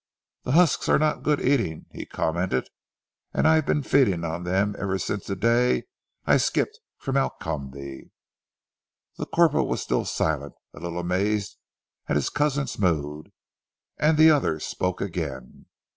[0.45, 2.71] "The husks are not good eating," he commented,
[3.35, 5.83] "and I've been feeding on them ever since the day
[6.25, 8.09] I skipped from Alcombe."
[9.19, 11.55] The corporal was still silent, a little amazed
[12.07, 13.31] at his cousin's mood,
[13.99, 15.67] and the other spoke again.